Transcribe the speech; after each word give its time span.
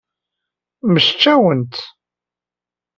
Mmectcawent. 0.85 1.73